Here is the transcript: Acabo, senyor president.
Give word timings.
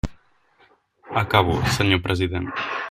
Acabo, 1.21 1.53
senyor 1.75 2.01
president. 2.01 2.47